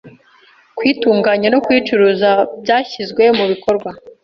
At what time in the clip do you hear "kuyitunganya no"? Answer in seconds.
0.77-1.59